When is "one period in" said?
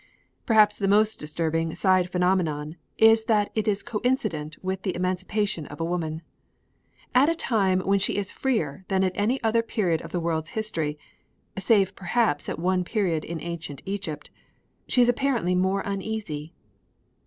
12.57-13.39